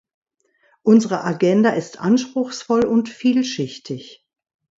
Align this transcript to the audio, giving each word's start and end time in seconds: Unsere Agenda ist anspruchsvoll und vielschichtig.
Unsere 0.81 1.23
Agenda 1.25 1.69
ist 1.73 1.99
anspruchsvoll 1.99 2.85
und 2.87 3.07
vielschichtig. 3.07 4.25